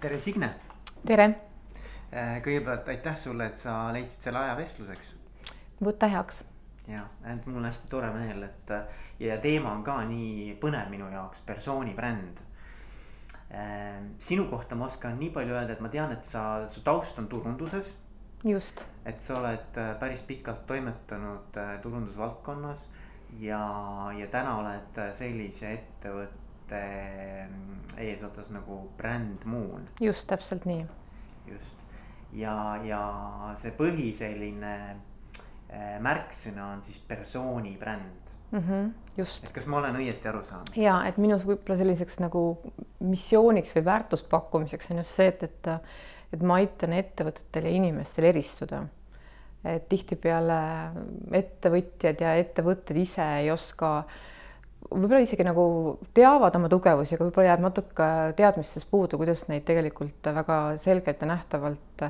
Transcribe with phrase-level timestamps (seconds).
[0.00, 0.48] tere, Signe.
[1.06, 1.26] tere.
[2.44, 5.14] kõigepealt aitäh sulle, et sa leidsid selle aja vestluseks.
[5.82, 6.44] võta heaks.
[6.88, 8.72] ja, et mul on hästi tore meel, et
[9.20, 12.38] ja teema on ka nii põnev minu jaoks, persooni bränd.
[14.18, 17.26] sinu kohta ma oskan nii palju öelda, et ma tean, et sa, su taust on
[17.26, 17.96] turunduses.
[18.44, 18.84] just.
[19.04, 22.88] et sa oled päris pikalt toimetanud turundusvaldkonnas
[23.40, 23.64] ja,
[24.18, 29.88] ja täna oled sellise ettevõtte ettevõtte eesotsas nagu Brand Moon.
[30.00, 30.86] just täpselt nii.
[31.46, 31.86] just
[32.32, 34.74] ja, ja see põhi selline
[35.72, 38.60] äh, märksõna on siis persooni bränd mm.
[38.60, 39.44] -hmm, just.
[39.44, 40.76] et kas ma olen õieti aru saanud?
[40.76, 42.60] ja, et minus võib-olla selliseks nagu
[43.00, 45.74] missiooniks või väärtuspakkumiseks on just see, et, et,
[46.32, 48.86] et ma aitan ettevõtetel ja inimestel eristuda
[49.64, 50.62] et tihtipeale
[51.34, 54.18] ettevõtjad ja ettevõtted ise ei oska äh,
[54.88, 55.64] võib-olla isegi nagu
[56.16, 61.30] teavad oma tugevusi, aga võib-olla jääb natuke teadmistest puudu, kuidas neid tegelikult väga selgelt ja
[61.32, 62.06] nähtavalt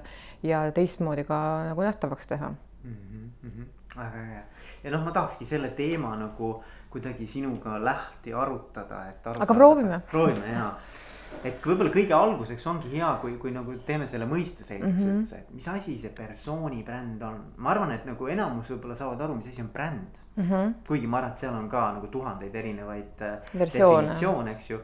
[0.47, 2.97] ja teistmoodi ka nagu nähtavaks teha mm.
[3.43, 3.67] -hmm.
[3.97, 4.43] väga äge
[4.85, 6.59] ja noh, ma tahakski selle teema nagu
[6.91, 9.27] kuidagi sinuga lahti arutada, et.
[9.27, 10.01] aga proovime.
[10.11, 10.73] proovime ja
[11.47, 15.19] et võib-olla kõige alguseks ongi hea, kui, kui nagu teeme selle mõiste selgeks mm -hmm.
[15.19, 17.43] üldse, et mis asi see persooni bränd on.
[17.57, 20.45] ma arvan, et nagu enamus võib-olla saavad aru, mis asi on bränd mm.
[20.45, 20.73] -hmm.
[20.87, 24.81] kuigi ma arvan, et seal on ka nagu tuhandeid erinevaid äh, definitsioone, eks ju.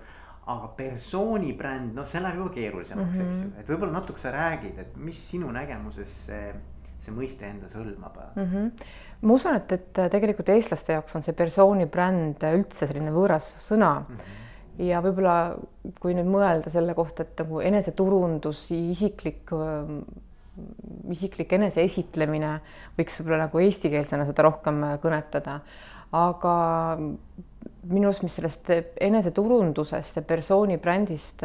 [0.46, 3.30] aga persooni bränd, noh, see läheb juba keerulisemaks mm, -hmm.
[3.30, 6.54] eks ju, et võib-olla natuke sa räägid, et mis sinu nägemuses see,
[6.98, 8.52] see mõiste endas hõlmab mm.
[8.52, 8.70] -hmm
[9.24, 14.00] ma usun, et, et tegelikult eestlaste jaoks on see persooni bränd üldse selline võõras sõna
[14.00, 14.16] mm.
[14.16, 14.43] -hmm
[14.82, 15.54] ja võib-olla
[16.02, 19.52] kui nüüd mõelda selle kohta, et nagu eneseturundus, isiklik,
[21.14, 22.54] isiklik eneseesitlemine
[22.98, 25.60] võiks võib-olla nagu eestikeelsena seda rohkem kõnetada,
[26.14, 26.54] aga
[27.90, 28.70] minu arust, mis sellest
[29.02, 31.42] eneseturundusest ja persooni brändist,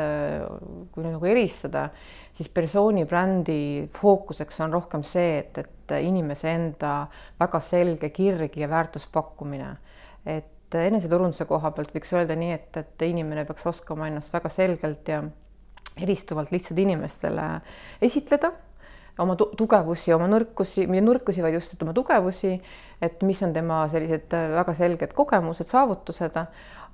[0.94, 1.90] kui nagu eristada,
[2.36, 6.94] siis persooni brändi fookuseks on rohkem see, et, et inimese enda
[7.40, 9.74] väga selge kirg ja väärtuspakkumine,
[10.30, 14.52] et et eneseturunduse koha pealt võiks öelda nii, et, et inimene peaks oskama ennast väga
[14.54, 15.24] selgelt ja
[16.00, 17.46] eristuvalt lihtsalt inimestele
[18.06, 18.52] esitleda,
[19.20, 22.54] oma tugevusi, oma nõrkusi, mitte nõrkusi, vaid just, et oma tugevusi,
[23.02, 26.38] et mis on tema sellised väga selged kogemused, saavutused,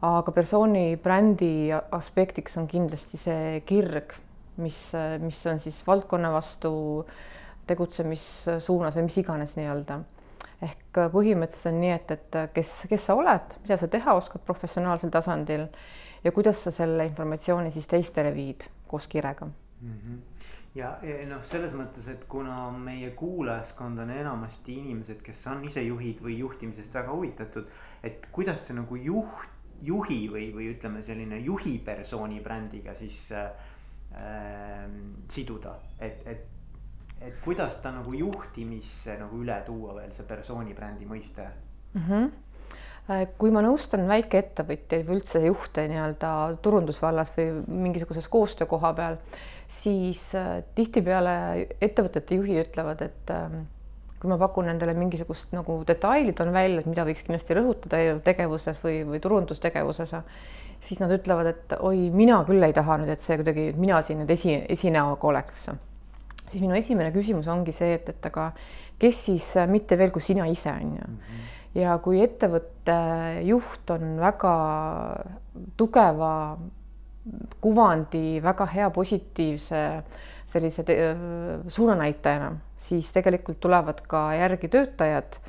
[0.06, 4.16] aga persooni brändi aspektiks on kindlasti see kirg,
[4.64, 4.80] mis,
[5.22, 6.74] mis on siis valdkonna vastu
[7.68, 10.00] tegutsemissuunas või mis iganes nii-öelda
[10.64, 15.12] ehk põhimõtteliselt on nii, et, et kes, kes sa oled, mida sa teha oskad professionaalsel
[15.14, 15.68] tasandil
[16.24, 20.00] ja kuidas sa selle informatsiooni siis teistele viid koos kirega mm.
[20.00, 20.24] -hmm
[20.76, 20.90] ja
[21.30, 26.40] noh, selles mõttes, et kuna meie kuulajaskond on enamasti inimesed, kes on ise juhid või
[26.42, 27.70] juhtimisest väga huvitatud,
[28.04, 29.54] et kuidas see nagu juht,
[29.86, 33.48] juhi või, või ütleme, selline juhi persooni brändiga siis äh,
[34.20, 34.84] äh,
[35.32, 36.44] siduda, et, et
[37.22, 41.46] et kuidas ta nagu juhtimisse nagu üle tuua veel see persooni brändi mõiste
[41.94, 42.02] mm?
[42.02, 42.34] -hmm
[43.38, 46.30] kui ma nõustan väikeettevõtjaid või üldse juhte nii-öelda
[46.66, 49.20] turundusvallas või mingisuguses koostöö koha peal,
[49.70, 51.36] siis äh, tihtipeale
[51.86, 53.68] ettevõtete juhid ütlevad, et ähm,
[54.18, 58.82] kui ma pakun nendele mingisugust nagu detaili toon välja, et mida võiks kindlasti rõhutada tegevuses
[58.82, 60.16] või, või turundustegevuses,
[60.82, 64.24] siis nad ütlevad, et oi, mina küll ei taha nüüd, et see kuidagi, mina siin
[64.24, 65.70] nüüd esi, esinäoga oleks
[66.52, 68.52] siis minu esimene küsimus ongi see, et, et aga
[69.02, 71.18] kes siis äh, mitte veel kui sina ise on ju mm.
[71.18, 71.82] -hmm.
[71.82, 72.98] ja kui ettevõtte
[73.44, 74.56] juht on väga
[75.78, 76.58] tugeva
[77.62, 80.04] kuvandi, väga hea positiivse
[80.46, 80.84] sellise
[81.68, 85.40] suunanäitajana, siis tegelikult tulevad ka järgi töötajad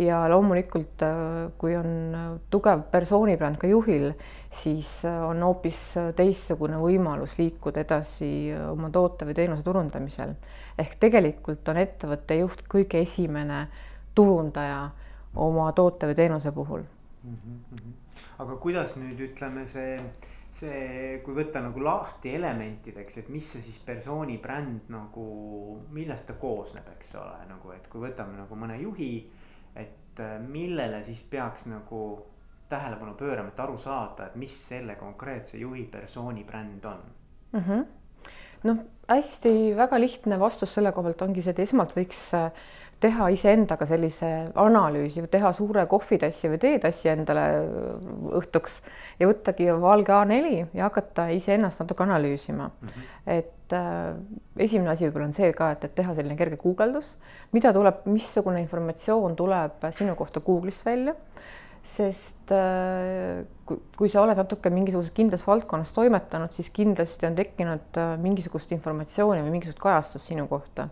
[0.00, 4.10] ja loomulikult, äh, kui on äh, tugev persoonibränd ka juhil,
[4.50, 5.80] siis äh, on hoopis
[6.16, 8.30] teistsugune võimalus liikuda edasi
[8.70, 10.34] oma toote või teenuse turundamisel.
[10.78, 13.66] ehk tegelikult on ettevõtte juht kõige esimene
[14.14, 14.90] turundaja
[15.36, 16.82] oma toote või teenuse puhul
[17.22, 17.36] mm.
[17.36, 17.92] -hmm.
[18.38, 20.00] aga kuidas nüüd ütleme, see,
[20.50, 25.26] see, kui võtta nagu lahti elementideks, et mis see siis persooni bränd nagu,
[25.90, 29.12] millest ta koosneb, eks ole, nagu et kui võtame nagu mõne juhi
[30.20, 32.26] et äh, millele siis peaks nagu
[32.70, 37.00] tähelepanu pöörama, et aru saada, et mis selle konkreetse juhi persooni bränd on
[37.52, 37.86] mm -hmm.?
[38.62, 42.52] noh, hästi väga lihtne vastus selle koha pealt ongi see, et esmalt võiks äh,
[43.00, 44.28] teha iseendaga sellise
[44.60, 47.44] analüüsi teha suure kohvitassi või teetassi endale
[48.40, 48.80] õhtuks
[49.20, 52.88] ja võttagi valge A4 ja hakata iseennast natuke analüüsima mm.
[52.88, 53.38] -hmm.
[53.38, 54.12] et äh,
[54.68, 57.16] esimene asi võib-olla on see ka, et, et teha selline kerge guugeldus,
[57.52, 61.16] mida tuleb, missugune informatsioon tuleb sinu kohta Google'ist välja
[61.82, 68.00] sest äh, kui, kui sa oled natuke mingisuguses kindlas valdkonnas toimetanud, siis kindlasti on tekkinud
[68.00, 70.90] äh, mingisugust informatsiooni või mingisugust kajastust sinu kohta.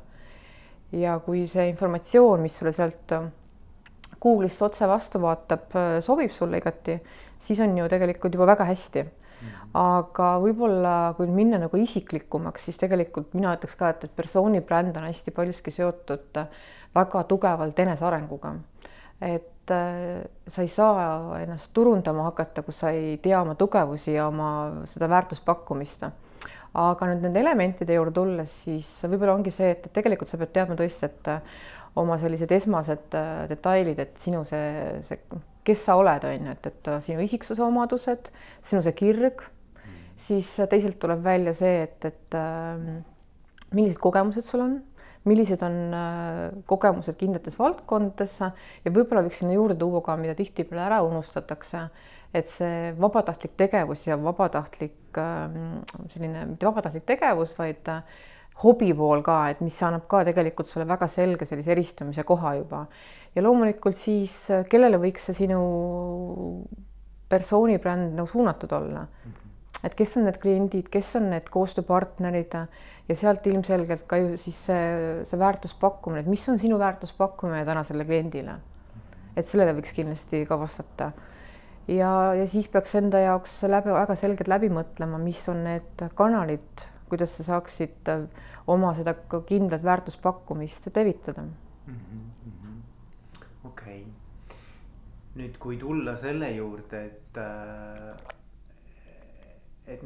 [0.93, 3.29] Ja kui see informatsioon, mis sulle sealt äh,
[4.19, 6.97] Google'ist otse vastu vaatab, sobib sulle igati,
[7.39, 9.69] siis on ju tegelikult juba väga hästi mhm.
[9.79, 14.97] aga võib-olla kui minna nagu isiklikumaks, siis tegelikult mina ütleks ka, et, et persooni bränd
[14.99, 16.43] on hästi paljuski seotud
[16.95, 18.55] väga tugevalt enesearenguga.
[19.21, 24.29] et äh, sa ei saa ennast turundama hakata, kui sa ei tea oma tugevusi ja
[24.29, 26.05] oma seda väärtuspakkumist.
[26.79, 30.79] Aga nüüd nende elementide juurde tulles, siis võib-olla ongi see, et tegelikult sa pead teadma
[30.79, 31.61] tõesti, et äh,
[31.99, 36.69] oma sellised esmased äh, detailid, et sinu see, see, kes sa oled, on ju, et,
[36.73, 38.31] et sinu isiksuse omadused,
[38.65, 39.43] sinu see kirg,
[40.19, 42.39] siis teisalt tuleb välja see, et, et
[43.75, 44.79] millised kogemused sul on
[45.29, 50.85] millised on äh, kogemused kindlates valdkondades ja võib-olla võiks sinna juurde tuua ka, mida tihtipeale
[50.87, 51.89] ära unustatakse,
[52.35, 55.79] et see vabatahtlik tegevus ja vabatahtlik ähm,
[56.13, 58.03] selline, mitte vabatahtlik tegevus, vaid äh,
[58.63, 62.87] hobi pool ka, et mis annab ka tegelikult sulle väga selge sellise eristumise koha juba.
[63.35, 65.61] ja loomulikult siis, äh, kellele võiks see sinu
[67.29, 69.33] persoonibränd nagu suunatud olla mm?
[69.33, 69.49] -hmm
[69.87, 72.55] et kes on need kliendid, kes on need koostööpartnerid
[73.09, 74.89] ja sealt ilmselgelt ka ju siis see,
[75.29, 78.59] see väärtuspakkumine, et mis on sinu väärtuspakkumine täna sellele kliendile.
[79.39, 81.13] et sellele võiks kindlasti ka vastata.
[81.89, 86.87] Ja, ja siis peaks enda jaoks läbi väga selgelt läbi mõtlema, mis on need kanalid,
[87.09, 88.13] kuidas sa saaksid
[88.69, 89.15] oma seda
[89.49, 92.81] kindlat väärtuspakkumist levitada mm -hmm..
[93.65, 94.57] okei okay.,
[95.39, 98.38] nüüd kui tulla selle juurde, et äh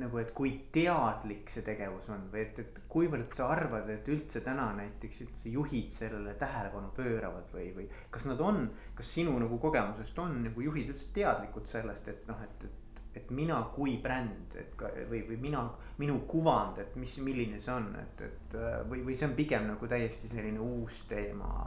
[0.03, 4.43] nagu, et kui teadlik see tegevus on või et, et kuivõrd sa arvad, et üldse
[4.45, 8.67] täna näiteks üldse juhid sellele tähelepanu pööravad või, või kas nad on,
[8.99, 12.79] kas sinu nagu kogemusest on nagu juhid üldse teadlikud sellest, et noh, et, et
[13.13, 15.67] et mina kui bränd, et ka või, või mina,
[16.01, 18.57] minu kuvand, et mis, milline see on, et, et
[18.89, 21.67] või, või see on pigem nagu täiesti selline uus teema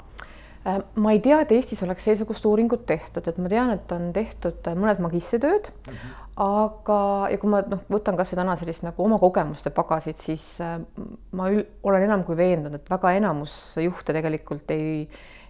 [0.95, 4.65] ma ei tea, et Eestis oleks seesugust uuringut tehtud, et ma tean, et on tehtud
[4.73, 6.15] mõned magistritööd mm, -hmm.
[6.45, 6.99] aga,
[7.31, 10.79] ja kui ma noh, võtan kasvõi täna sellist nagu oma kogemuste pagasit, siis äh,
[11.31, 15.05] ma ül, olen enam kui veendunud, et väga enamus juhte tegelikult ei,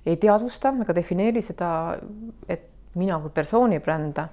[0.06, 1.70] ei teadvusta ega defineeri seda,
[2.50, 4.28] et mina kui persooni brända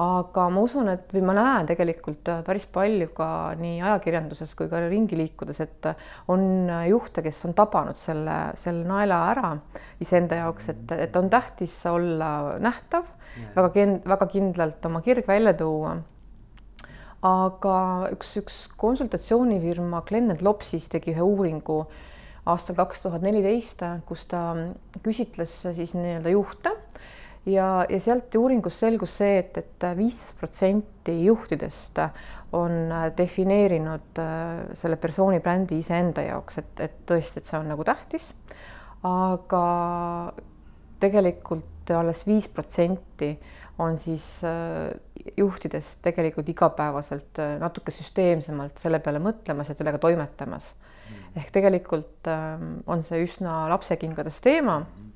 [0.00, 3.28] aga ma usun, et või ma näen tegelikult äh, päris palju ka
[3.60, 8.38] nii ajakirjanduses kui ka ringi liikudes, et äh, on äh, juhte, kes on tabanud selle,
[8.60, 9.52] selle naela ära
[10.00, 12.30] iseenda jaoks, et, et on tähtis olla
[12.62, 13.08] nähtav
[13.56, 15.98] väga kind-, väga kindlalt oma kirg välja tuua.
[17.22, 17.76] aga
[18.14, 21.82] üks, üks konsultatsioonifirma Glennet Lopsis tegi ühe uuringu
[22.48, 24.54] aastal kaks tuhat neliteist, kus ta
[25.04, 26.72] küsitles siis nii-öelda juhte
[27.46, 32.00] ja, ja sealt uuringust selgus see et, et, et viisteist protsenti juhtidest
[32.58, 37.86] on defineerinud äh, selle persooni brändi iseenda jaoks, et, et tõesti, et see on nagu
[37.86, 38.32] tähtis.
[39.06, 39.64] aga
[41.00, 43.30] tegelikult alles viis protsenti
[43.80, 44.90] on siis äh,
[45.36, 50.74] juhtidest tegelikult igapäevaselt äh, natuke süsteemsemalt selle peale mõtlemas ja sellega toimetamas.
[51.10, 51.38] Mm.
[51.40, 55.09] ehk tegelikult ähm, on see üsna lapsekingades teema mm.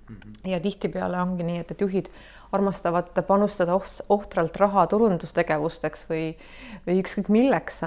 [0.45, 2.11] Ja tihtipeale ongi nii, et, et juhid
[2.55, 3.77] armastavad panustada
[4.09, 6.27] ohtralt raha turundustegevusteks või,
[6.87, 7.83] või ükskõik milleks.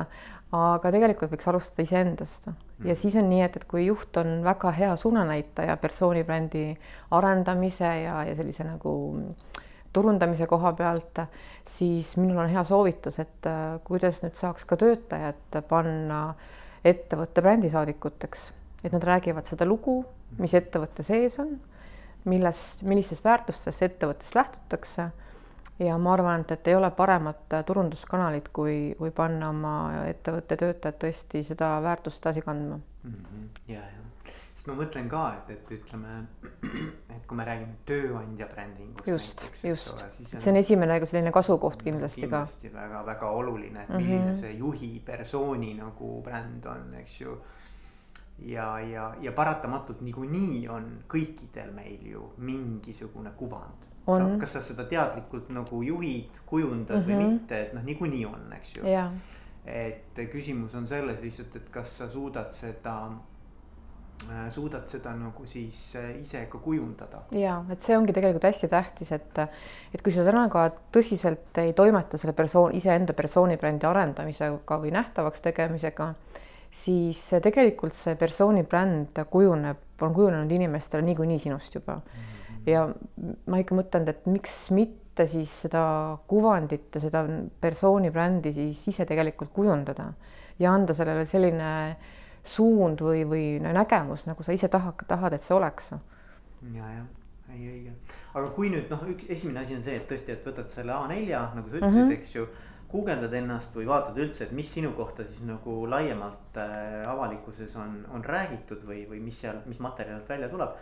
[0.58, 2.96] aga tegelikult võiks alustada iseendast ja mhm.
[2.96, 6.78] siis on nii, et, et kui juht on väga hea suunanäitaja persoonibrändi
[7.12, 8.94] arendamise ja, ja sellise nagu
[9.94, 11.20] turundamise koha pealt,
[11.68, 16.22] siis minul on hea soovitus, et äh, kuidas nüüd saaks ka töötajad panna
[16.86, 18.52] ettevõtte brändisaadikuteks,
[18.86, 20.04] et nad räägivad seda lugu,
[20.38, 21.58] mis ettevõtte sees on
[22.28, 25.10] millest, millistest väärtustest ettevõttest lähtutakse.
[25.80, 29.74] ja ma arvan, et, et ei ole paremat turunduskanalit, kui, kui panna oma
[30.08, 33.14] ettevõtte töötajad tõesti seda väärtust edasi kandma mm.
[33.14, 33.50] -hmm.
[33.68, 36.16] ja, ja, sest ma mõtlen ka, et, et ütleme,
[37.16, 39.08] et kui me räägime tööandja brändingust.
[39.08, 42.80] just, just, see on esimene selline kasukoht kindlasti, kindlasti ka.
[42.80, 44.42] väga-väga oluline, et milline mm -hmm.
[44.42, 47.38] see juhi persooni nagu bränd on, eks ju
[48.40, 53.88] ja, ja, ja paratamatult niikuinii on kõikidel meil ju mingisugune kuvand.
[54.40, 57.08] kas sa seda teadlikult nagu juhid, kujundad mm -hmm.
[57.08, 57.32] või mhm.
[57.34, 58.84] mitte, et noh, niikuinii on, eks ju.
[59.66, 63.12] et küsimus on selles lihtsalt, et kas sa suudad seda
[64.30, 67.22] äh, suudad seda nagu siis äh, ise ka kujundada.
[67.32, 69.40] ja et see ongi tegelikult hästi tähtis, et,
[69.94, 75.42] et kui sa täna ka tõsiselt ei toimeta selle persoon, iseenda persoonibrändi arendamisega või nähtavaks
[75.42, 76.14] tegemisega
[76.78, 82.02] siis tegelikult see persooni bränd kujuneb, on kujunenud inimestele niikuinii sinust juba mm.
[82.12, 82.70] -hmm.
[82.70, 82.88] ja
[83.46, 85.84] ma ikka mõtlen, et miks mitte siis seda
[86.28, 87.26] kuvandit ja seda
[87.62, 90.12] persooni brändi siis ise tegelikult kujundada
[90.60, 91.98] ja anda sellele selline
[92.48, 95.92] suund või, või nägemus, nagu sa ise tahad, tahad, et see oleks.
[95.92, 97.06] ja, jah,
[97.54, 97.92] ei õige,
[98.34, 101.44] aga kui nüüd noh, üks esimene asi on see, et tõesti, et võtad selle A4
[101.58, 102.18] nagu sa ütlesid mm, -hmm.
[102.18, 102.48] eks ju
[102.92, 108.00] guugeldad ennast või vaatad üldse, et mis sinu kohta siis nagu laiemalt äh, avalikkuses on,
[108.14, 110.78] on räägitud või, või mis seal, mis materjalilt välja tuleb.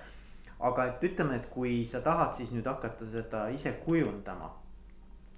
[0.59, 4.53] aga et ütleme, et kui sa tahad siis nüüd hakata seda ise kujundama.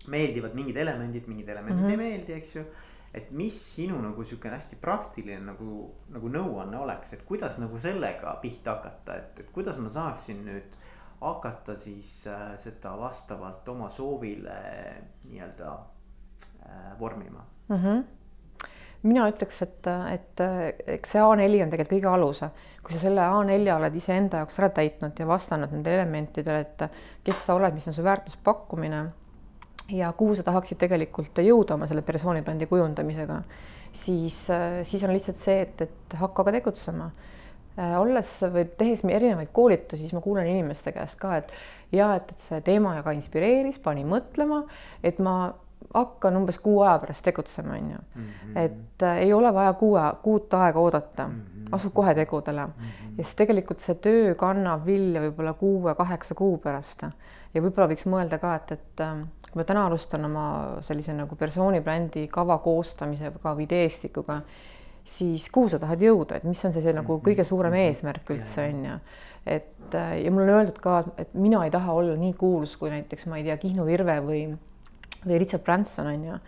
[0.07, 1.91] meeldivad mingid elemendid, mingid elemendid mm -hmm.
[1.91, 2.65] ei meeldi, eks ju
[3.13, 8.35] et mis sinu nagu sihuke hästi praktiline nagu, nagu nõuanne oleks, et kuidas nagu sellega
[8.41, 10.77] pihta hakata, et, et kuidas ma saaksin nüüd
[11.21, 14.57] hakata siis äh, seda vastavalt oma soovile
[15.23, 15.77] nii-öelda
[16.99, 17.75] vormima mm.
[17.75, 18.05] -hmm
[19.07, 20.41] mina ütleks, et, et
[20.97, 22.41] eks see A4 on tegelikult kõige alus.
[22.83, 26.83] kui sa selle A4 oled iseenda jaoks ära täitnud ja vastanud nendele elementidele, et
[27.23, 29.01] kes sa oled, mis on su väärtuspakkumine
[29.93, 33.41] ja kuhu sa tahaksid tegelikult jõuda oma selle persoonibrändi kujundamisega,
[33.91, 34.39] siis,
[34.83, 37.11] siis on lihtsalt see, et, et hakka ka tegutsema.
[37.99, 41.51] olles või tehes erinevaid koolitusi, siis ma kuulen inimeste käest ka, et
[41.91, 44.63] ja et, et see teema väga inspireeris, pani mõtlema,
[45.03, 45.53] et ma
[45.97, 48.01] hakkan umbes kuu aja pärast tegutsema, on ju.
[48.15, 48.57] Mhm.
[48.57, 51.69] et äh, ei ole vaja kuu, kuut aega oodata mm, -hmm.
[51.71, 52.73] asu kohe tegudele mm.
[52.73, 53.17] -hmm.
[53.17, 57.03] ja siis tegelikult see töö kannab vilja võib-olla kuue-kaheksa kuu pärast.
[57.53, 59.17] ja võib-olla võiks mõelda ka, et, et äh,
[59.51, 60.47] kui ma täna alustan oma
[60.81, 64.41] sellise nagu persoonibrändi kava koostamisega või ideestikuga,
[65.07, 67.23] siis kuhu sa tahad jõuda, et mis on see, see nagu mhm.
[67.29, 67.87] kõige suurem mhm.
[67.87, 68.99] eesmärk üldse on ju.
[69.45, 72.89] et äh, ja mulle on öeldud ka, et mina ei taha olla nii kuulus kui
[72.91, 74.41] näiteks ma ei tea, Kihnu Virve või
[75.25, 76.39] või Richard Branson on ju.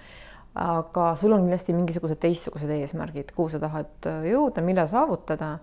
[0.59, 5.57] aga sul on kindlasti mingisugused teistsugused eesmärgid, kuhu sa tahad äh, jõuda, mida saavutada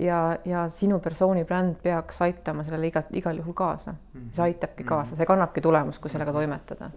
[0.00, 3.94] ja, ja sinu persooni bränd peaks aitama sellele igat, igal juhul kaasa.
[4.12, 4.42] see mhm.
[4.48, 6.90] aitabki kaasa, see kannabki tulemust, kui sellega toimetada.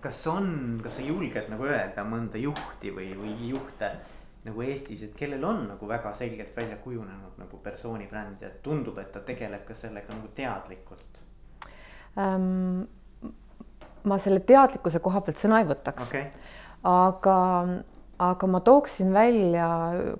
[0.00, 3.90] kas on, kas sa julged nagu öelda mõnda juhti või, või juhte
[4.44, 8.98] nagu Eestis, et kellel on nagu väga selgelt välja kujunenud nagu persooni bränd ja tundub,
[9.00, 11.22] et ta tegeleb ka sellega nagu teadlikult
[12.20, 12.84] ähm,?
[14.08, 16.24] Ma selle teadlikkuse koha pealt sõna ei võtaks okay..
[16.88, 17.36] aga,
[18.28, 19.68] aga ma tooksin välja,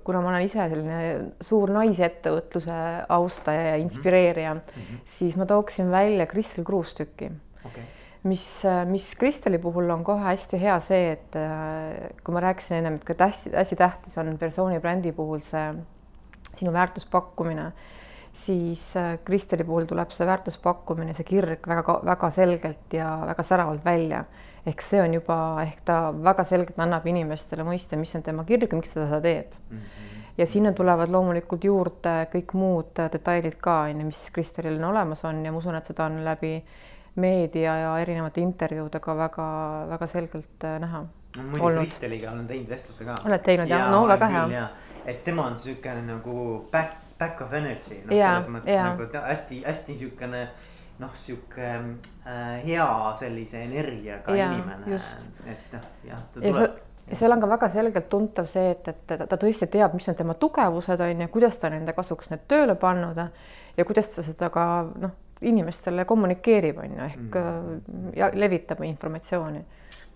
[0.07, 0.99] kuna ma olen ise selline
[1.45, 2.79] suur naisettevõtluse
[3.17, 5.03] austaja ja inspireerija mm, -hmm.
[5.17, 7.31] siis ma tooksin välja Kristel Kruustüki
[7.63, 7.83] okay.
[8.23, 8.45] mis,
[8.89, 13.27] mis Kristeli puhul on kohe hästi hea see, et äh, kui ma rääkisin ennem, et
[13.27, 15.73] hästi-hästi tähtis on persooni brändi puhul see
[16.55, 17.71] sinu väärtuspakkumine
[18.35, 24.25] siis äh, Kristeli puhul tuleb see väärtuspakkumine, see kirg väga-väga selgelt ja väga säravalt välja.
[24.65, 28.71] ehk see on juba, ehk ta väga selgelt annab inimestele mõista, mis on tema kirg
[28.71, 29.77] ja miks ta seda teeb mm.
[29.77, 30.23] -hmm.
[30.37, 35.25] ja sinna tulevad loomulikult juurde kõik muud detailid ka, on ju, mis Kristelil on olemas
[35.25, 36.63] on ja ma usun, et seda on läbi
[37.15, 41.05] meedia ja erinevate intervjuudega väga-väga selgelt äh, näha.
[41.37, 43.15] muidu Kristeliga olen teinud vestluse ka.
[43.25, 44.67] oled teinud jah ja,, no väga hea.
[45.05, 48.87] et tema on niisugune nagu back back of energy, noh selles mõttes ja.
[48.91, 50.47] nagu hästi-hästi siukene
[50.99, 54.99] noh, sihuke äh, hea sellise energiaga ja, inimene,
[55.51, 59.01] et noh, jah, ta tuleb ja seal on ka väga selgelt tuntav see, et, et
[59.07, 62.45] ta, ta tõesti teab, mis on tema tugevused on ju, kuidas ta nende kasuks need
[62.49, 68.13] tööle pannud ja kuidas ta seda ka noh, inimestele kommunikeerib, on ju, ehk mm.
[68.17, 69.65] ja levitab informatsiooni.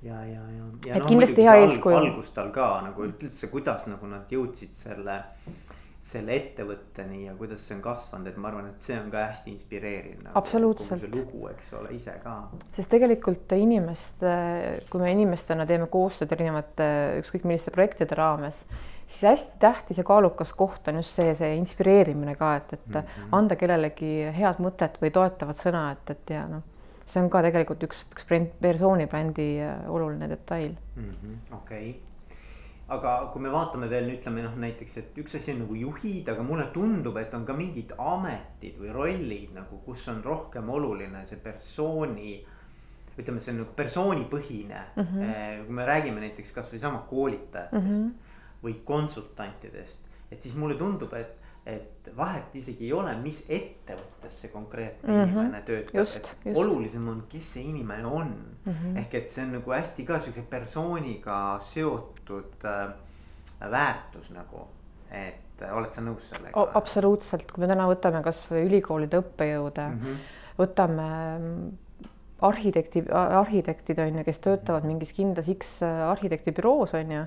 [0.02, 0.96] ja, ja, ja, ja.
[0.96, 1.98] et no, kindlasti hea eeskuju.
[2.00, 7.66] algus tal ka nagu üldse, kuidas nagu nad jõudsid selle äh, selle ettevõtteni ja kuidas
[7.68, 10.36] see on kasvanud, et ma arvan, et see on ka hästi inspireeriv nagu,.
[10.40, 11.10] absoluutselt.
[11.12, 12.36] lugu, eks ole, ise ka.
[12.72, 14.32] sest tegelikult inimeste,
[14.90, 16.88] kui me inimestena teeme koostööd erinevate
[17.20, 18.64] ükskõik milliste projektide raames,
[19.04, 23.00] siis hästi tähtis ja kaalukas koht on just see, see inspireerimine ka, et, et mm
[23.02, 23.30] -hmm.
[23.36, 26.64] anda kellelegi head mõtet või toetavat sõna, et, et ja noh,
[27.06, 28.30] see on ka tegelikult üks, üks
[28.62, 29.52] persooni brändi
[29.88, 31.58] oluline detail -hmm,.
[31.60, 32.09] okei
[32.90, 36.46] aga kui me vaatame veel, ütleme noh, näiteks, et üks asi on nagu juhid, aga
[36.46, 41.42] mulle tundub, et on ka mingid ametid või rollid nagu, kus on rohkem oluline see
[41.44, 42.40] persooni.
[43.20, 45.66] ütleme, see on nagu persoonipõhine mm, -hmm.
[45.66, 48.14] kui me räägime näiteks kasvõi sama koolitajatest mm -hmm.
[48.64, 54.52] või konsultantidest, et siis mulle tundub, et et vahet isegi ei ole, mis ettevõttes see
[54.54, 55.32] konkreetne mm -hmm.
[55.32, 56.08] inimene töötab,
[56.46, 58.32] et olulisem on, kes see inimene on
[58.66, 58.74] mm.
[58.74, 58.98] -hmm.
[59.00, 62.94] ehk et see on nagu hästi ka siukse persooniga seotud äh,
[63.72, 64.68] väärtus nagu,
[65.12, 66.68] et äh, oled sa nõus sellega?
[66.74, 70.18] absoluutselt, kui me täna võtame kasvõi ülikoolide õppejõude mm, -hmm.
[70.64, 71.10] võtame
[72.42, 77.24] arhitekti, arhitektid on ju, kes töötavad mingis kindlas X arhitektibüroos on ju,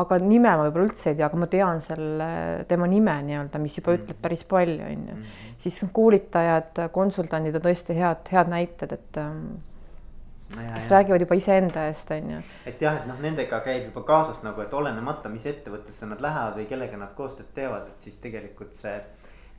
[0.00, 2.28] aga nime ma võib-olla üldse ei tea, aga ma tean selle,
[2.70, 5.18] tema nime nii-öelda, mis juba ütleb päris palju, on ju.
[5.66, 9.20] siis koolitajad, konsultandid on tõesti head, head näited, et.
[9.20, 9.46] Ähm,
[10.54, 12.40] kes räägivad juba iseenda eest, on ju.
[12.68, 16.56] et jah, et noh, nendega käib juba kaasas nagu, et olenemata, mis ettevõttesse nad lähevad
[16.60, 18.96] või kellega nad koostööd teevad, et siis tegelikult see.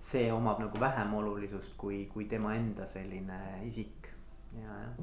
[0.06, 4.05] see omab nagu vähem olulisust kui, kui tema enda selline isik
[4.62, 4.94] ja, jah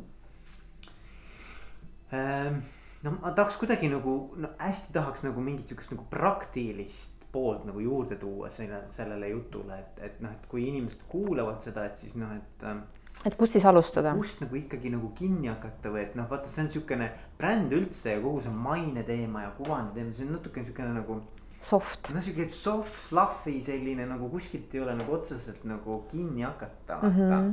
[2.18, 2.62] ehm,
[3.02, 7.80] no ma tahaks kuidagi nagu, no hästi tahaks nagu mingit sihukest nagu praktilist poolt nagu
[7.80, 12.14] juurde tuua selle, sellele jutule, et, et noh, et kui inimesed kuulavad seda, et siis
[12.20, 12.84] noh, et ähm,
[13.24, 14.14] et kust siis alustada?
[14.18, 18.16] kust nagu ikkagi nagu kinni hakata või et noh, vaata, see on siukene bränd üldse
[18.16, 21.22] ja kogu see maine teema ja kuvandi teema, see on natuke siukene nagu.
[21.62, 22.08] Soft.
[22.10, 27.12] no siuke soft, fluffy selline nagu kuskilt ei ole nagu otseselt nagu kinni hakata mm.
[27.14, 27.52] -hmm.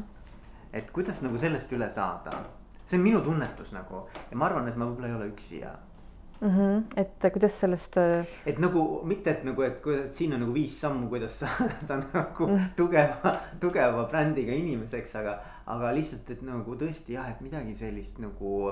[0.74, 2.34] Et kuidas nagu sellest üle saada,
[2.86, 5.76] see on minu tunnetus nagu ja ma arvan, et ma võib-olla ei ole üksi ja
[6.42, 6.50] mm.
[6.50, 6.84] -hmm.
[6.96, 7.98] et kuidas sellest.
[7.98, 11.98] Äh, et nagu mitte, et nagu, et kuidas siin on nagu viis sammu, kuidas saada
[12.14, 12.70] nagu mm -hmm.
[12.76, 18.70] tugeva, tugeva brändiga inimeseks, aga, aga lihtsalt, et nagu tõesti jah, et midagi sellist nagu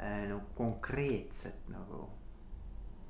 [0.00, 2.08] äh,, nagu konkreetset nagu.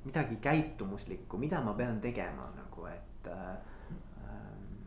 [0.05, 3.57] midagi käitumuslikku, mida ma pean tegema nagu, et äh,
[4.23, 4.77] ähm,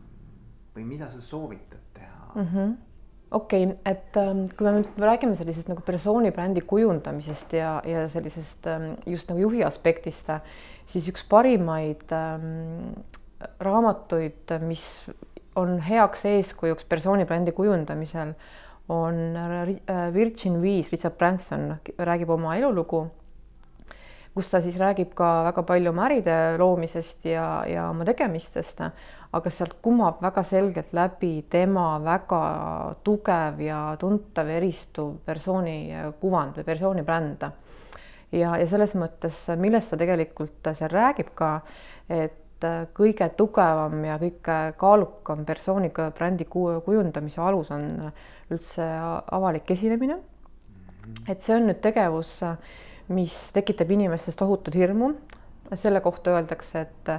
[0.75, 2.47] või mida sa soovitad teha mm.
[2.47, 2.90] -hmm
[3.31, 8.05] okei okay,, et ähm, kui me nüüd räägime sellisest nagu persooni brändi kujundamisest ja, ja
[8.11, 10.29] sellisest ähm, just nagu juhi aspektist,
[10.91, 12.91] siis üks parimaid ähm,
[13.63, 14.83] raamatuid, mis
[15.59, 18.35] on heaks eeskujuks persooni brändi kujundamisel,
[18.91, 23.05] on äh, Virgin Viis, Richard Branson räägib oma elulugu,
[24.35, 28.79] kus ta siis räägib ka väga palju oma äride loomisest ja, ja oma tegemistest
[29.31, 32.41] aga sealt kumab väga selgelt läbi tema väga
[33.03, 35.77] tugev ja tuntav ja eristuv persooni
[36.19, 37.45] kuvand või persooni bränd.
[38.31, 41.53] ja, ja selles mõttes, millest ta tegelikult seal räägib ka,
[42.09, 48.11] et kõige tugevam ja kõige kaalukam persooniga brändi kujundamise alus on
[48.51, 48.85] üldse
[49.31, 50.19] avalik esinemine.
[51.27, 52.41] et see on nüüd tegevus,
[53.11, 55.13] mis tekitab inimestes tohutut hirmu.
[55.75, 57.09] selle kohta öeldakse, et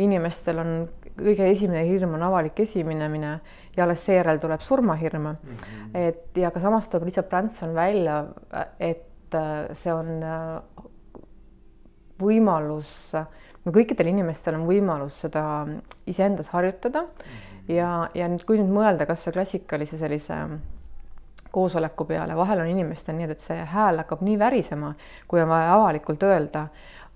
[0.00, 0.70] inimestel on
[1.18, 3.32] kõige esimene hirm on avalik esiminemine
[3.76, 5.36] ja alles seejärel tuleb surmahirm mm.
[5.36, 5.98] -hmm.
[5.98, 8.24] et ja ka samas toob Richard Branson välja,
[8.78, 10.86] et äh, see on äh,
[12.20, 13.12] võimalus,
[13.64, 15.66] no kõikidel inimestel on võimalus seda
[16.06, 17.72] iseendas harjutada mm -hmm.
[17.74, 20.34] ja, ja nüüd, kui nüüd mõelda kasvõi klassikalise sellise
[21.50, 24.94] koosoleku peale, vahel on inimestel nii, et see hääl hakkab nii värisema,
[25.28, 26.68] kui on vaja avalikult öelda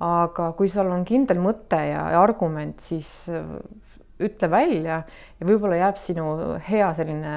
[0.03, 3.47] aga kui sul on kindel mõte ja, ja argument, siis äh,
[4.25, 5.03] ütle välja
[5.39, 6.27] ja võib-olla jääb sinu
[6.67, 7.35] hea selline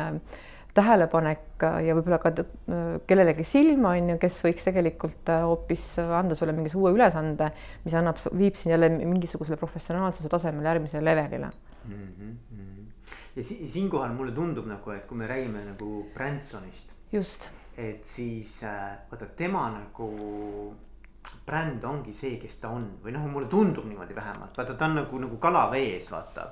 [0.78, 6.38] tähelepanek ja võib-olla ka äh, kellelegi silma, on ju, kes võiks tegelikult äh, hoopis anda
[6.38, 7.52] sulle mingi uue ülesande,
[7.86, 11.54] mis annab, viib sind jälle mingisugusele professionaalsuse tasemele järgmisele levelile
[11.86, 11.94] mm.
[11.94, 12.77] -hmm.
[13.38, 16.96] Ja si siinkohal mulle tundub nagu, et kui me räägime nagu Bransonist.
[17.12, 17.50] just.
[17.78, 18.64] et siis
[19.12, 20.08] vaata tema nagu
[21.46, 24.98] bränd ongi see, kes ta on või noh, mulle tundub niimoodi vähemalt, vaata, ta on
[25.02, 26.50] nagu, nagu kala vees, vaata.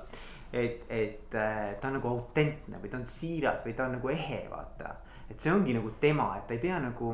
[0.52, 4.12] et, et äh, ta on nagu autentne või ta on siiras või ta on nagu
[4.12, 4.94] ehe, vaata.
[5.30, 7.12] et see ongi nagu tema, et ta ei pea nagu,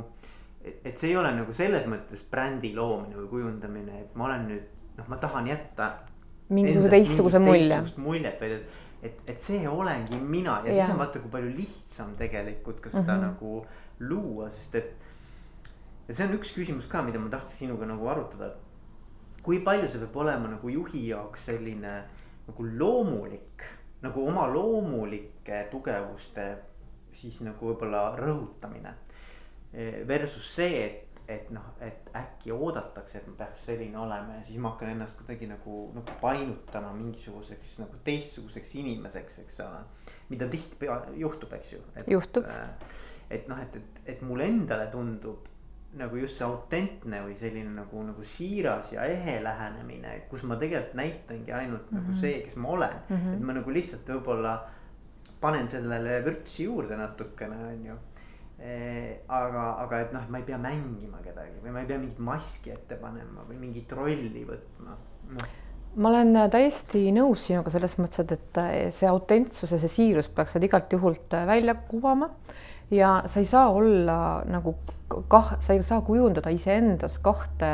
[0.62, 4.70] et see ei ole nagu selles mõttes brändi loomine või kujundamine, et ma olen nüüd,
[4.98, 5.90] noh, ma tahan jätta.
[6.52, 7.82] mingisuguse teistsuguse mulje.
[7.96, 11.54] muljet, vaid et, et, et see olengi mina ja, ja siis on vaata, kui palju
[11.56, 13.26] lihtsam tegelikult ka seda mm -hmm.
[13.26, 13.66] nagu
[14.00, 14.94] luua, sest et
[16.08, 18.54] ja see on üks küsimus ka, mida ma tahtsin sinuga nagu arutada.
[19.42, 21.94] kui palju see peab olema nagu juhi jaoks selline
[22.46, 23.64] nagu loomulik,
[24.02, 26.58] nagu oma loomulike tugevuste
[27.12, 28.94] siis nagu võib-olla rõhutamine.
[29.72, 34.44] E, versus see, et, et noh, et äkki oodatakse, et ma peaks selline olema ja
[34.46, 39.84] siis ma hakkan ennast kuidagi nagu, nagu painutama mingisuguseks nagu teistsuguseks inimeseks, eks ole.
[40.28, 40.90] mida tihti
[41.20, 41.80] juhtub, eks ju.
[42.06, 42.46] juhtub.
[43.30, 45.48] et noh, et, et, et mulle endale tundub
[45.98, 50.94] nagu just see autentne või selline nagu, nagu siiras ja ehe lähenemine, kus ma tegelikult
[50.96, 52.00] näitangi ainult mm -hmm.
[52.00, 52.20] nagu mhm.
[52.20, 53.16] see, kes ma olen mm.
[53.16, 53.34] -hmm.
[53.34, 54.54] et ma nagu lihtsalt võib-olla
[55.40, 57.98] panen sellele vürtsi juurde natukene, on ju.
[58.62, 62.70] Aga, aga et noh, ma ei pea mängima kedagi või ma ei pea mingit maski
[62.74, 64.94] ette panema või mingit rolli võtma.
[65.32, 65.50] No
[65.96, 70.54] ma olen täiesti nõus sinuga selles mõttes, et, et see autentsus ja see siirus peaks
[70.54, 72.30] sealt igalt juhult välja kuvama.
[72.92, 74.16] Ja sa ei saa olla
[74.48, 74.74] nagu
[75.28, 77.72] kah, sa ei saa kujundada iseendas kahte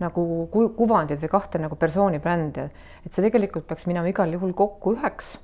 [0.00, 2.66] nagu ku, kuvandit või kahte nagu persooni brändi,
[3.04, 5.38] et see tegelikult peaks minema igal juhul kokku üheks,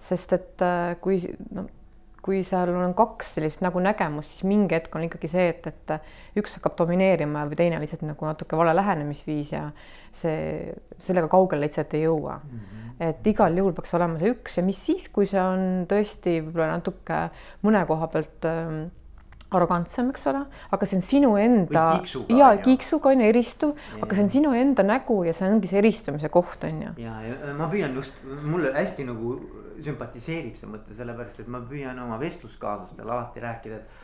[0.00, 1.22] sest et äh, kui
[1.56, 1.64] no
[2.24, 6.40] kui seal on kaks sellist nagu nägemust, siis mingi hetk on ikkagi see, et, et
[6.40, 9.66] üks hakkab domineerima või teine lihtsalt nagu natuke vale lähenemisviis ja
[10.14, 10.72] see,
[11.04, 12.64] sellega kaugele lihtsalt ei jõua mm.
[12.64, 12.90] -hmm.
[13.10, 16.78] et igal juhul peaks olema see üks ja mis siis, kui see on tõesti võib-olla
[16.78, 17.20] natuke
[17.66, 18.72] mõne koha pealt äh,
[19.58, 24.18] arrogantsem, eks ole, aga see on sinu enda kiiksuga, ja kiiksuga on ju eristuv, aga
[24.18, 26.94] see on sinu enda nägu ja see ongi see eristumise koht on ju.
[27.04, 29.34] ja, ja ma püüan just, mulle hästi nagu
[29.84, 34.00] sümpatiseerib see mõte, sellepärast et ma püüan oma vestluskaaslastele alati rääkida, et.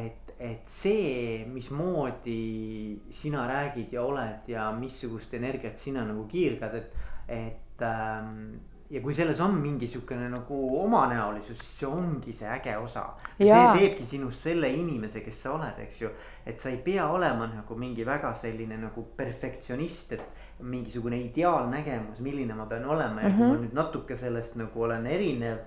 [0.00, 6.94] et, et see, mismoodi sina räägid ja oled ja missugust energiat sina nagu kiirgad, et,
[7.28, 8.54] et ähm,
[8.90, 13.04] ja kui selles on mingi sihukene nagu omanäolisus, siis see ongi see äge osa.
[13.38, 16.10] see teebki sinust selle inimese, kes sa oled, eks ju.
[16.46, 22.54] et sa ei pea olema nagu mingi väga selline nagu perfektsionist, et mingisugune ideaalnägemus, milline
[22.54, 23.38] ma pean olema ja mm -hmm.
[23.38, 25.58] kui ma nüüd natuke sellest nagu olen erinev.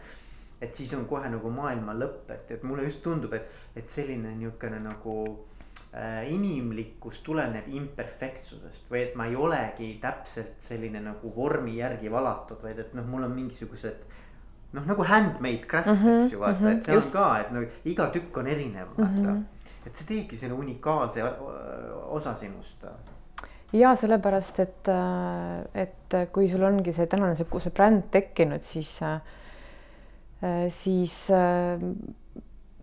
[0.61, 4.35] et siis on kohe nagu maailma lõpp, et, et mulle just tundub, et, et selline
[4.35, 5.45] niisugune nagu
[6.25, 12.79] inimlikkus tuleneb imperfektsusest või et ma ei olegi täpselt selline nagu vormi järgi valatud, vaid
[12.81, 13.99] et noh, mul on mingisugused
[14.73, 17.15] noh, nagu handmade craft mm, -hmm, eks ju vaata mm, -hmm, et see just.
[17.15, 19.27] on ka, et no iga tükk on erinev vaata mm.
[19.27, 19.67] -hmm.
[19.85, 21.29] et see teebki selle unikaalse ö,
[22.17, 22.85] osa sinust.
[23.73, 24.89] ja sellepärast, et,
[25.73, 28.99] et kui sul ongi see tänane see, see bränd tekkinud, siis,
[30.69, 31.79] siis äh,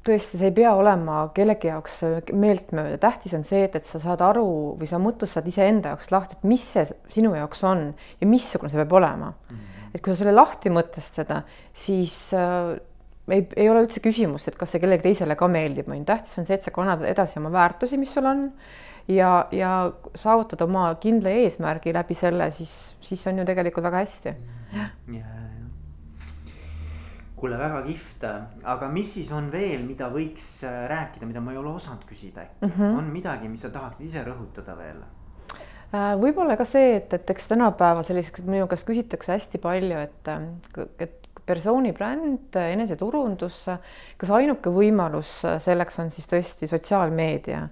[0.07, 2.01] tõesti, see ei pea olema kellegi jaoks
[2.33, 4.47] meeltmööda, tähtis on see, et, et sa saad aru
[4.81, 8.81] või sa mõtestad iseenda jaoks lahti, et mis see sinu jaoks on ja missugune see
[8.81, 9.57] peab olema mm.
[9.57, 9.91] -hmm.
[9.95, 12.77] et kui sa selle lahti mõtestada, siis äh,
[13.31, 16.39] ei, ei ole üldse küsimust, et kas see kellelegi teisele ka meeldib, on ju, tähtis
[16.39, 18.49] on see, et sa kannad edasi oma väärtusi, mis sul on
[19.09, 24.35] ja, ja saavutad oma kindla eesmärgi läbi selle, siis, siis on ju tegelikult väga hästi.
[24.73, 25.60] ja, ja, ja.
[27.41, 28.27] kuule, väga kihvt,
[28.69, 32.45] aga mis siis on veel, mida võiks äh, rääkida, mida ma ei ole osanud küsida
[32.45, 32.99] äkki mm, -hmm.
[32.99, 35.01] on midagi, mis sa tahaksid ise rõhutada veel?
[35.91, 40.29] Äh, võib-olla ka see, et, et eks tänapäeva selliseks minu käest küsitakse hästi palju, et,
[40.99, 43.65] et persooni bränd, eneseturundus,
[44.21, 47.65] kas ainuke võimalus selleks on siis tõesti sotsiaalmeedia?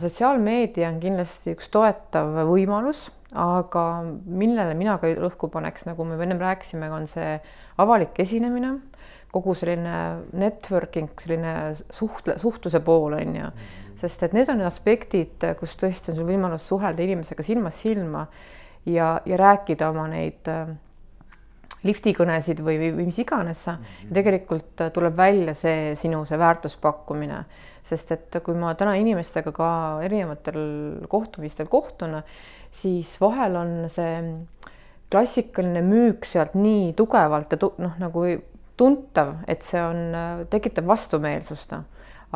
[0.00, 3.82] Sotsiaalmeedia on kindlasti üks toetav võimalus, aga
[4.24, 7.34] millele mina ka rõhku paneks, nagu me ennem rääkisime, on see
[7.82, 8.76] avalik esinemine,
[9.34, 9.96] kogu selline
[10.38, 13.50] networking, selline suhtle, suhtluse pool on ju,
[14.00, 18.26] sest et need on need aspektid, kus tõesti on sul võimalus suhelda inimesega silmast silma
[18.88, 20.72] ja, ja rääkida oma neid äh,
[21.86, 26.24] liftikõnesid või, või, või mis iganes sa mm -hmm., tegelikult äh, tuleb välja see sinu
[26.26, 27.44] see väärtuspakkumine,
[27.82, 29.68] sest et kui ma täna inimestega ka
[30.02, 32.22] erinevatel kohtumistel kohtun,
[32.70, 34.22] siis vahel on see
[35.10, 38.26] klassikaline müük sealt nii tugevalt ja tu, noh, nagu
[38.76, 40.16] tuntav, et see on,
[40.50, 41.76] tekitab vastumeelsust.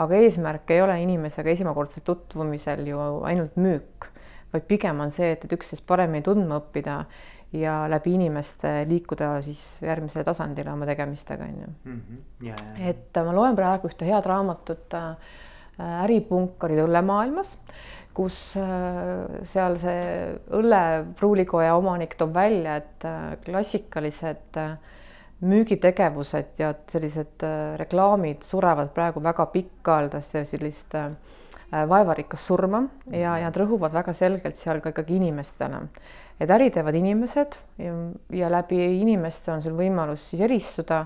[0.00, 4.06] aga eesmärk ei ole inimesega esmakordselt tutvumisel ju ainult müük,
[4.52, 7.04] vaid pigem on see, et, et üksteist paremini tundma õppida
[7.52, 11.70] ja läbi inimeste liikuda siis järgmisele tasandile oma tegemistega on ju.
[11.84, 12.18] Mhm.
[12.88, 15.16] et ma loen praegu ühte head raamatut äh,
[15.80, 17.54] Äripunkarid õllemaailmas,
[18.14, 20.02] kus äh, seal see
[20.58, 24.76] õllepruulikoja omanik toob välja, et äh, klassikalised äh,
[25.40, 31.14] müügitegevused ja sellised äh, reklaamid surevad praegu väga pikaajalisse sellist äh,
[31.70, 35.86] vaevarikast surma ja, ja nad rõhuvad väga selgelt seal ka ikkagi inimestele
[36.40, 37.94] et äri teevad inimesed ja,
[38.32, 41.04] ja läbi inimeste on sul võimalus siis eristuda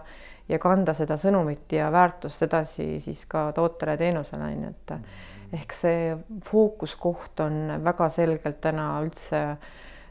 [0.48, 5.58] ja kanda seda sõnumit ja väärtust edasi siis ka tootele ja teenusele on ju, et
[5.60, 9.44] ehk see fookuskoht on väga selgelt täna üldse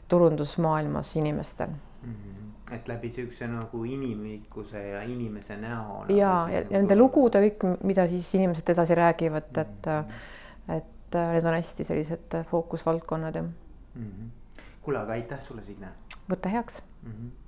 [0.08, 1.72] turundusmaailmas inimestel
[2.72, 6.04] et läbi siukse nagu inimlikkuse ja inimese näo.
[6.08, 9.90] ja, ja nende lugude kõik, mida siis inimesed edasi räägivad, et,
[10.78, 13.52] et need on hästi sellised fookusvaldkonnad ja mm
[14.00, 14.30] -hmm.
[14.84, 15.92] kuule, aga aitäh sulle, Signe
[16.30, 17.10] võta heaks mm.
[17.10, 17.43] -hmm